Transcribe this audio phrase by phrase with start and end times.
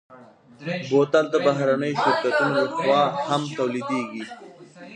[0.89, 4.23] بوتل د بهرنيو شرکتونو لهخوا هم تولیدېږي.